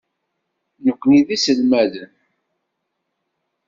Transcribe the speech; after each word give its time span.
Nekni 0.85 1.21
d 1.27 1.29
iselmaden. 1.35 2.11